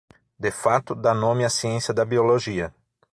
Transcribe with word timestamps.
De 0.39 0.49
fato, 0.49 0.95
dá 0.95 1.13
nome 1.13 1.45
à 1.45 1.49
ciência 1.51 1.93
da 1.93 2.03
biologia. 2.03 2.73